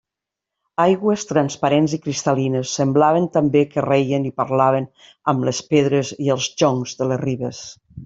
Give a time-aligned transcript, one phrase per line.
[0.85, 4.91] Aigües transparents i cristal·lines semblaven també que reien i parlaven
[5.35, 7.67] amb les pedres i els joncs de les ribes.